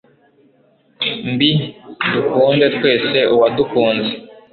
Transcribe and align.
mbi, 1.31 1.51
dukunde 2.13 2.65
twese 2.77 3.19
uwadukunze 3.33 4.11